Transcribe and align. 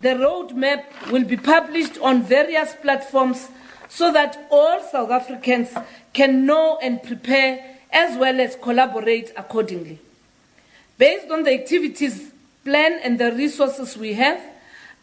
The 0.00 0.14
roadmap 0.14 1.10
will 1.12 1.24
be 1.24 1.36
published 1.36 1.98
on 1.98 2.22
various 2.22 2.74
platforms 2.74 3.48
so 3.90 4.10
that 4.12 4.46
all 4.50 4.80
South 4.90 5.10
Africans 5.10 5.74
can 6.14 6.46
know 6.46 6.78
and 6.82 7.02
prepare 7.02 7.76
as 7.92 8.16
well 8.16 8.40
as 8.40 8.56
collaborate 8.56 9.30
accordingly. 9.36 9.98
Based 10.96 11.30
on 11.30 11.42
the 11.42 11.52
activities 11.52 12.30
plan 12.64 12.98
and 13.02 13.18
the 13.18 13.32
resources 13.32 13.94
we 13.98 14.14
have, 14.14 14.40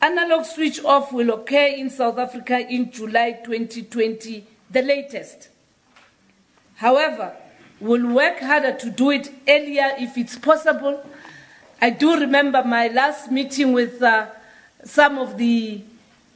analog 0.02 0.46
switch 0.46 0.84
off 0.84 1.14
will 1.14 1.32
occur 1.32 1.68
in 1.78 1.92
South 1.92 2.18
Africa 2.18 2.60
in 2.60 2.92
July 2.92 3.34
2020, 3.44 4.46
the 4.72 4.82
latest. 4.82 5.50
However, 6.76 7.36
we'll 7.80 8.08
work 8.08 8.40
harder 8.40 8.74
to 8.74 8.90
do 8.90 9.12
it 9.12 9.30
earlier 9.48 9.92
if 10.00 10.18
it's 10.18 10.38
possible. 10.40 11.06
I 11.80 11.92
do 11.92 12.20
remember 12.20 12.64
my 12.64 12.88
last 12.88 13.32
meeting 13.32 13.74
with 13.74 14.02
uh, 14.02 14.28
some 14.88 15.18
of 15.18 15.38
the 15.38 15.82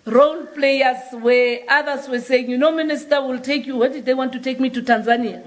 role 0.06 0.46
players 0.48 0.98
where 1.14 1.59
others 1.70 2.08
were 2.09 2.20
saying, 2.20 2.50
you 2.50 2.58
know, 2.58 2.72
Minister, 2.72 3.22
will 3.22 3.40
take 3.40 3.66
you, 3.66 3.78
what 3.78 3.94
did 3.94 4.05
they 4.05 4.14
want 4.14 4.34
to 4.34 4.40
take 4.40 4.59
me 4.59 4.70
to 4.70 4.82
Tanzania? 4.82 5.46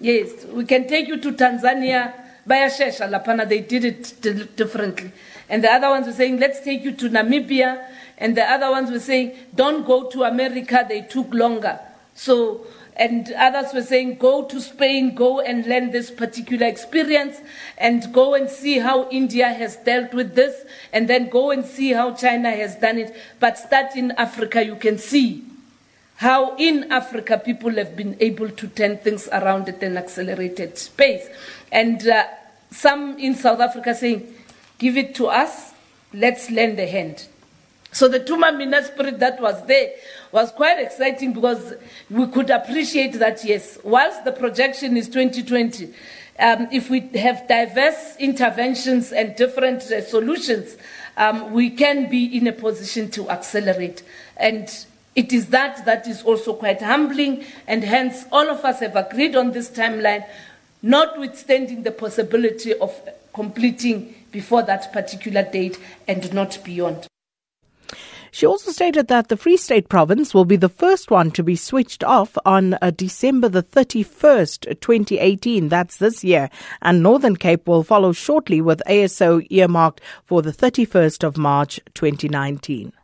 Yes, 0.00 0.44
we 0.46 0.64
can 0.64 0.86
take 0.86 1.08
you 1.08 1.18
to 1.20 1.32
Tanzania 1.32 2.12
via 2.44 2.68
Shesha 2.68 3.08
Lapana. 3.08 3.48
They 3.48 3.60
did 3.60 3.84
it 3.84 4.56
differently. 4.56 5.12
And 5.48 5.64
the 5.64 5.72
other 5.72 5.88
ones 5.88 6.06
were 6.06 6.12
saying, 6.12 6.38
let's 6.38 6.60
take 6.60 6.82
you 6.82 6.92
to 6.92 7.08
Namibia. 7.08 7.86
And 8.18 8.36
the 8.36 8.44
other 8.44 8.70
ones 8.70 8.90
were 8.90 9.00
saying, 9.00 9.36
don't 9.54 9.86
go 9.86 10.08
to 10.10 10.24
America. 10.24 10.84
They 10.88 11.02
took 11.02 11.32
longer. 11.32 11.78
So 12.14 12.66
and 12.96 13.32
others 13.32 13.72
were 13.72 13.82
saying, 13.82 14.16
go 14.16 14.44
to 14.44 14.60
Spain, 14.60 15.14
go 15.14 15.40
and 15.40 15.66
learn 15.66 15.90
this 15.90 16.10
particular 16.10 16.66
experience, 16.66 17.40
and 17.78 18.12
go 18.12 18.34
and 18.34 18.50
see 18.50 18.78
how 18.78 19.08
India 19.10 19.48
has 19.48 19.76
dealt 19.76 20.12
with 20.12 20.34
this, 20.34 20.64
and 20.92 21.08
then 21.08 21.28
go 21.28 21.50
and 21.50 21.64
see 21.64 21.92
how 21.92 22.14
China 22.14 22.50
has 22.50 22.76
done 22.76 22.98
it. 22.98 23.14
But 23.40 23.58
start 23.58 23.96
in 23.96 24.10
Africa, 24.12 24.64
you 24.64 24.76
can 24.76 24.98
see 24.98 25.44
how 26.16 26.54
in 26.56 26.92
Africa 26.92 27.36
people 27.38 27.70
have 27.70 27.96
been 27.96 28.16
able 28.20 28.48
to 28.48 28.68
turn 28.68 28.98
things 28.98 29.28
around 29.32 29.68
at 29.68 29.82
an 29.82 29.96
accelerated 29.96 30.80
pace. 30.96 31.26
And 31.72 32.06
uh, 32.06 32.26
some 32.70 33.18
in 33.18 33.34
South 33.34 33.60
Africa 33.60 33.94
saying, 33.94 34.32
give 34.78 34.96
it 34.96 35.14
to 35.16 35.26
us, 35.26 35.72
let's 36.12 36.50
lend 36.50 36.78
a 36.78 36.86
hand. 36.86 37.26
So 37.92 38.08
the 38.08 38.20
Thuma 38.20 38.56
Mina 38.56 38.82
spirit 38.82 39.18
that 39.20 39.40
was 39.40 39.64
there 39.66 39.90
was 40.32 40.50
quite 40.50 40.78
exciting 40.78 41.34
because 41.34 41.74
we 42.10 42.26
could 42.26 42.48
appreciate 42.48 43.12
that, 43.18 43.44
yes, 43.44 43.78
whilst 43.84 44.24
the 44.24 44.32
projection 44.32 44.96
is 44.96 45.08
2020, 45.08 45.92
um, 46.38 46.68
if 46.72 46.88
we 46.88 47.00
have 47.18 47.46
diverse 47.46 48.16
interventions 48.18 49.12
and 49.12 49.36
different 49.36 49.82
uh, 49.82 50.00
solutions, 50.00 50.78
um, 51.18 51.52
we 51.52 51.68
can 51.68 52.08
be 52.08 52.36
in 52.36 52.46
a 52.46 52.52
position 52.52 53.10
to 53.10 53.28
accelerate. 53.28 54.02
And 54.38 54.68
it 55.14 55.34
is 55.34 55.48
that 55.48 55.84
that 55.84 56.08
is 56.08 56.22
also 56.22 56.54
quite 56.54 56.80
humbling, 56.80 57.44
and 57.66 57.84
hence 57.84 58.24
all 58.32 58.48
of 58.48 58.64
us 58.64 58.80
have 58.80 58.96
agreed 58.96 59.36
on 59.36 59.52
this 59.52 59.68
timeline, 59.68 60.26
notwithstanding 60.80 61.82
the 61.82 61.92
possibility 61.92 62.72
of 62.72 62.98
completing 63.34 64.14
before 64.30 64.62
that 64.62 64.90
particular 64.94 65.42
date 65.42 65.78
and 66.08 66.32
not 66.32 66.58
beyond. 66.64 67.06
She 68.34 68.46
also 68.46 68.72
stated 68.72 69.08
that 69.08 69.28
the 69.28 69.36
Free 69.36 69.58
State 69.58 69.90
province 69.90 70.32
will 70.32 70.46
be 70.46 70.56
the 70.56 70.70
first 70.70 71.10
one 71.10 71.30
to 71.32 71.42
be 71.42 71.54
switched 71.54 72.02
off 72.02 72.38
on 72.46 72.78
uh, 72.80 72.90
December 72.90 73.50
the 73.50 73.62
31st, 73.62 74.80
2018. 74.80 75.68
That's 75.68 75.98
this 75.98 76.24
year. 76.24 76.48
And 76.80 77.02
Northern 77.02 77.36
Cape 77.36 77.68
will 77.68 77.82
follow 77.82 78.12
shortly 78.12 78.62
with 78.62 78.80
ASO 78.88 79.46
earmarked 79.50 80.00
for 80.24 80.40
the 80.40 80.50
31st 80.50 81.24
of 81.24 81.36
March, 81.36 81.78
2019. 81.92 82.94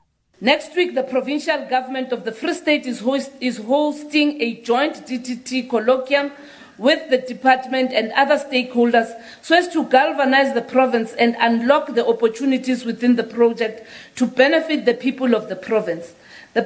Next 0.41 0.75
week, 0.75 0.95
the 0.95 1.03
provincial 1.03 1.67
government 1.69 2.11
of 2.11 2.25
the 2.25 2.33
Free 2.33 2.55
State 2.55 2.87
is, 2.87 3.01
host, 3.01 3.31
is 3.39 3.59
hosting 3.59 4.41
a 4.41 4.63
joint 4.63 5.07
DTT 5.07 5.69
colloquium 5.69 6.33
with 6.79 7.11
the 7.11 7.19
department 7.19 7.93
and 7.93 8.13
other 8.13 8.37
stakeholders 8.37 9.13
so 9.43 9.57
as 9.57 9.69
to 9.69 9.85
galvanize 9.89 10.55
the 10.55 10.63
province 10.63 11.13
and 11.15 11.37
unlock 11.41 11.95
the 11.95 12.07
opportunities 12.07 12.85
within 12.85 13.17
the 13.17 13.25
project 13.25 13.87
to 14.15 14.27
benefit 14.27 14.85
the 14.85 14.95
people 14.95 15.35
of 15.35 15.49
the 15.49 15.57
province. 15.57 16.15
The, 16.55 16.63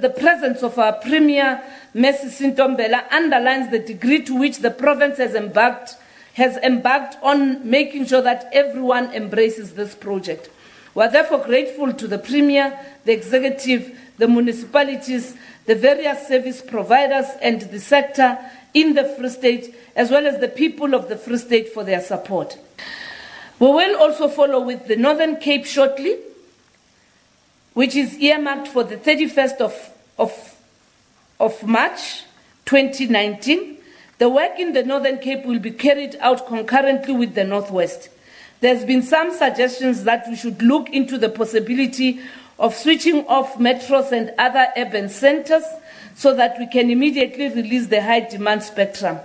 the 0.00 0.10
presence 0.10 0.62
of 0.62 0.78
our 0.78 0.94
Premier, 0.94 1.62
Mercy 1.92 2.28
Sintombela, 2.28 3.04
underlines 3.10 3.70
the 3.70 3.78
degree 3.78 4.22
to 4.22 4.36
which 4.36 4.58
the 4.58 4.70
province 4.70 5.18
has 5.18 5.34
embarked, 5.34 5.96
has 6.34 6.56
embarked 6.58 7.16
on 7.22 7.68
making 7.68 8.06
sure 8.06 8.22
that 8.22 8.48
everyone 8.52 9.12
embraces 9.12 9.74
this 9.74 9.94
project. 9.94 10.48
We 10.94 11.04
are 11.04 11.10
therefore 11.10 11.44
grateful 11.44 11.92
to 11.92 12.08
the 12.08 12.18
Premier, 12.18 12.78
the 13.04 13.12
Executive, 13.12 13.96
the 14.18 14.28
municipalities, 14.28 15.34
the 15.66 15.74
various 15.74 16.28
service 16.28 16.60
providers, 16.60 17.26
and 17.40 17.62
the 17.62 17.80
sector 17.80 18.38
in 18.74 18.94
the 18.94 19.04
Free 19.04 19.30
State, 19.30 19.74
as 19.96 20.10
well 20.10 20.26
as 20.26 20.40
the 20.40 20.48
people 20.48 20.94
of 20.94 21.08
the 21.08 21.16
Free 21.16 21.38
State 21.38 21.72
for 21.72 21.84
their 21.84 22.00
support. 22.00 22.58
We 23.58 23.68
will 23.68 23.98
also 23.98 24.28
follow 24.28 24.60
with 24.60 24.86
the 24.86 24.96
Northern 24.96 25.36
Cape 25.36 25.64
shortly, 25.64 26.16
which 27.74 27.96
is 27.96 28.18
earmarked 28.18 28.68
for 28.68 28.84
the 28.84 28.96
31st 28.96 29.60
of, 29.60 29.90
of, 30.18 30.56
of 31.40 31.62
March 31.64 32.24
2019. 32.66 33.76
The 34.18 34.28
work 34.28 34.58
in 34.58 34.72
the 34.72 34.82
Northern 34.82 35.18
Cape 35.18 35.44
will 35.44 35.60
be 35.60 35.70
carried 35.70 36.16
out 36.20 36.46
concurrently 36.46 37.14
with 37.14 37.34
the 37.34 37.44
Northwest. 37.44 38.10
There's 38.60 38.84
been 38.84 39.02
some 39.02 39.32
suggestions 39.32 40.02
that 40.04 40.26
we 40.28 40.34
should 40.34 40.60
look 40.62 40.90
into 40.90 41.18
the 41.18 41.28
possibility 41.28 42.20
of 42.58 42.74
switching 42.74 43.26
off 43.26 43.54
metros 43.54 44.12
and 44.12 44.32
other 44.38 44.66
urban 44.76 45.08
centers 45.08 45.64
so 46.14 46.34
that 46.34 46.58
we 46.58 46.66
can 46.66 46.90
immediately 46.90 47.48
release 47.48 47.86
the 47.86 48.02
high 48.02 48.20
demand 48.20 48.62
spectrum. 48.62 49.18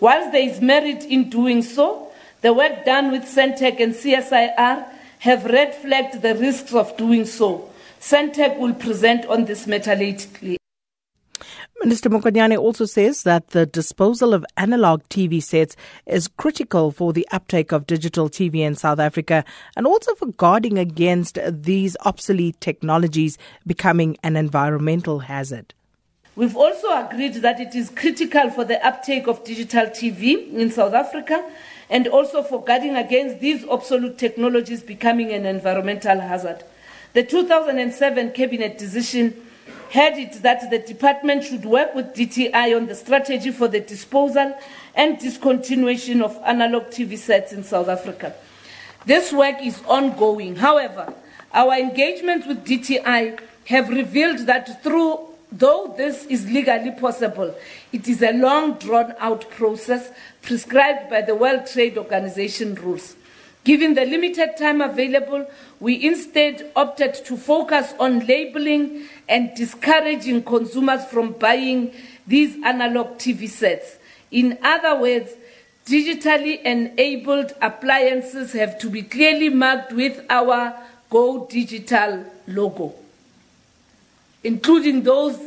Whilst 0.00 0.32
there 0.32 0.48
is 0.48 0.60
merit 0.60 1.04
in 1.04 1.30
doing 1.30 1.62
so, 1.62 2.12
the 2.42 2.52
work 2.52 2.84
done 2.84 3.10
with 3.10 3.22
Sentech 3.22 3.80
and 3.80 3.94
CSIR 3.94 4.86
have 5.20 5.44
red 5.46 5.74
flagged 5.74 6.20
the 6.20 6.34
risks 6.34 6.74
of 6.74 6.94
doing 6.98 7.24
so. 7.24 7.70
Sentech 8.00 8.58
will 8.58 8.74
present 8.74 9.24
on 9.26 9.46
this 9.46 9.66
matter 9.66 9.94
lately. 9.94 10.58
Minister 11.84 12.08
Mokonyane 12.08 12.56
also 12.56 12.86
says 12.86 13.24
that 13.24 13.48
the 13.48 13.66
disposal 13.66 14.32
of 14.32 14.46
analog 14.56 15.02
TV 15.10 15.42
sets 15.42 15.76
is 16.06 16.28
critical 16.28 16.90
for 16.90 17.12
the 17.12 17.28
uptake 17.30 17.72
of 17.72 17.86
digital 17.86 18.30
TV 18.30 18.60
in 18.60 18.74
South 18.74 18.98
Africa 18.98 19.44
and 19.76 19.86
also 19.86 20.14
for 20.14 20.28
guarding 20.28 20.78
against 20.78 21.38
these 21.44 21.94
obsolete 22.06 22.58
technologies 22.58 23.36
becoming 23.66 24.16
an 24.22 24.34
environmental 24.34 25.18
hazard. 25.18 25.74
We've 26.36 26.56
also 26.56 26.88
agreed 27.06 27.34
that 27.42 27.60
it 27.60 27.74
is 27.74 27.90
critical 27.90 28.48
for 28.48 28.64
the 28.64 28.82
uptake 28.84 29.26
of 29.26 29.44
digital 29.44 29.84
TV 29.84 30.50
in 30.54 30.70
South 30.70 30.94
Africa 30.94 31.46
and 31.90 32.06
also 32.08 32.42
for 32.42 32.64
guarding 32.64 32.96
against 32.96 33.40
these 33.40 33.62
obsolete 33.66 34.16
technologies 34.16 34.82
becoming 34.82 35.34
an 35.34 35.44
environmental 35.44 36.20
hazard. 36.20 36.64
The 37.12 37.24
2007 37.24 38.32
Cabinet 38.32 38.78
decision 38.78 39.43
had 39.94 40.18
it 40.18 40.42
that 40.42 40.68
the 40.70 40.78
department 40.80 41.44
should 41.44 41.64
work 41.64 41.94
with 41.94 42.06
DTI 42.14 42.76
on 42.76 42.86
the 42.86 42.96
strategy 42.96 43.52
for 43.52 43.68
the 43.68 43.78
disposal 43.78 44.52
and 44.96 45.18
discontinuation 45.18 46.20
of 46.20 46.36
analog 46.44 46.86
TV 46.86 47.16
sets 47.16 47.52
in 47.52 47.62
South 47.62 47.88
Africa. 47.88 48.34
This 49.06 49.32
work 49.32 49.62
is 49.62 49.80
ongoing. 49.86 50.56
However, 50.56 51.14
our 51.52 51.74
engagements 51.74 52.44
with 52.44 52.66
DTI 52.66 53.38
have 53.66 53.88
revealed 53.88 54.40
that 54.40 54.82
through 54.82 55.28
Though 55.56 55.94
this 55.96 56.24
is 56.24 56.50
legally 56.50 56.90
possible, 56.90 57.54
it 57.92 58.08
is 58.08 58.22
a 58.22 58.32
long 58.32 58.72
drawn 58.74 59.14
out 59.20 59.48
process 59.50 60.10
prescribed 60.42 61.08
by 61.08 61.22
the 61.22 61.36
World 61.36 61.66
Trade 61.66 61.96
Organization 61.96 62.74
rules. 62.74 63.14
Given 63.64 63.94
the 63.94 64.04
limited 64.04 64.56
time 64.58 64.80
available, 64.80 65.46
we 65.80 66.04
instead 66.06 66.70
opted 66.76 67.14
to 67.24 67.36
focus 67.36 67.94
on 67.98 68.26
labeling 68.26 69.08
and 69.28 69.54
discouraging 69.54 70.44
consumers 70.44 71.04
from 71.06 71.32
buying 71.32 71.92
these 72.26 72.56
analog 72.62 73.16
TV 73.18 73.48
sets. 73.48 73.96
In 74.30 74.58
other 74.62 75.00
words, 75.00 75.30
digitally 75.86 76.62
enabled 76.62 77.52
appliances 77.62 78.52
have 78.52 78.78
to 78.80 78.90
be 78.90 79.02
clearly 79.02 79.48
marked 79.48 79.92
with 79.92 80.24
our 80.28 80.74
Go 81.10 81.46
Digital 81.46 82.24
logo 82.46 82.94
including 84.44 85.02
those 85.02 85.38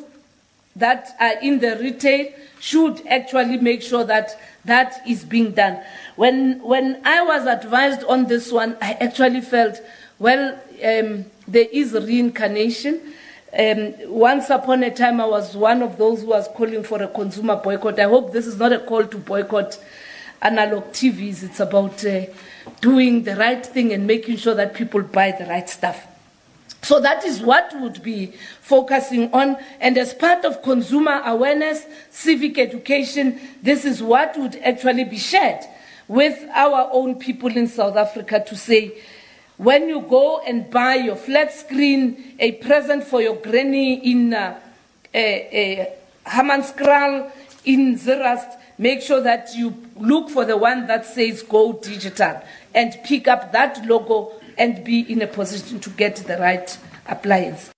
that 0.77 1.15
are 1.19 1.39
in 1.41 1.59
the 1.59 1.77
retail, 1.77 2.31
should 2.59 3.06
actually 3.07 3.57
make 3.57 3.81
sure 3.81 4.03
that 4.03 4.39
that 4.65 5.01
is 5.07 5.24
being 5.24 5.51
done. 5.51 5.81
When, 6.15 6.62
when 6.62 7.01
I 7.06 7.24
was 7.24 7.45
advised 7.45 8.03
on 8.06 8.27
this 8.27 8.51
one, 8.51 8.77
I 8.81 8.94
actually 8.94 9.41
felt, 9.41 9.79
well, 10.19 10.53
um, 10.83 11.25
there 11.47 11.68
is 11.71 11.94
reincarnation. 11.94 13.13
Um, 13.57 13.94
once 14.06 14.50
upon 14.50 14.83
a 14.83 14.91
time, 14.91 15.21
I 15.21 15.25
was 15.25 15.56
one 15.56 15.81
of 15.81 15.97
those 15.97 16.21
who 16.21 16.27
was 16.27 16.47
calling 16.50 16.83
for 16.83 17.01
a 17.01 17.07
consumer 17.07 17.56
boycott. 17.56 18.00
I 18.00 18.03
hope 18.03 18.33
this 18.33 18.45
is 18.45 18.57
not 18.57 18.73
a 18.73 18.80
call 18.80 19.06
to 19.06 19.18
boycott 19.18 19.80
analog 20.41 20.85
TVs. 20.91 21.44
It's 21.44 21.59
about 21.59 22.03
uh, 22.06 22.25
doing 22.81 23.23
the 23.23 23.35
right 23.35 23.65
thing 23.65 23.94
and 23.94 24.06
making 24.06 24.38
sure 24.38 24.56
that 24.56 24.73
people 24.73 25.01
buy 25.01 25.31
the 25.31 25.45
right 25.45 25.69
stuff. 25.69 26.07
So 26.81 27.00
that 27.01 27.25
is 27.25 27.41
what 27.41 27.74
would 27.79 28.01
be 28.03 28.33
focusing 28.62 29.31
on. 29.33 29.57
And 29.79 29.97
as 29.97 30.13
part 30.13 30.45
of 30.45 30.62
consumer 30.62 31.21
awareness, 31.25 31.85
civic 32.12 32.57
education, 32.57 33.39
this 33.62 33.83
is 33.83 34.01
what 34.01 34.38
would 34.38 34.56
actually 34.57 35.03
be 35.03 35.18
shared 35.18 35.62
with 36.07 36.41
our 36.53 36.89
own 36.94 37.15
people 37.15 37.50
in 37.50 37.68
South 37.68 37.97
Africa 37.97 38.44
to 38.47 38.56
say, 38.56 39.01
when 39.57 39.89
you 39.89 40.01
go 40.01 40.39
and 40.39 40.69
buy 40.69 40.95
your 40.95 41.15
flat 41.15 41.51
screen, 41.51 42.35
a 42.39 42.53
present 42.53 43.03
for 43.03 43.21
your 43.21 43.35
granny 43.35 43.95
in 44.12 44.33
uh, 44.33 44.59
uh, 45.13 45.18
Hammanskraal, 46.25 47.31
in 47.65 47.97
Zeerust, 47.97 48.57
make 48.77 49.01
sure 49.01 49.21
that 49.21 49.50
you 49.56 49.75
look 49.97 50.30
for 50.30 50.45
the 50.45 50.56
one 50.56 50.88
that 50.88 51.06
says 51.06 51.41
go 51.41 51.73
digital 51.73 52.41
and 52.73 52.97
pick 53.03 53.27
up 53.27 53.51
that 53.51 53.83
logo 53.85 54.31
and 54.57 54.83
be 54.83 55.01
in 55.01 55.21
a 55.21 55.27
position 55.27 55.80
to 55.80 55.89
get 55.92 56.15
the 56.18 56.38
right 56.38 56.77
appliance. 57.07 57.71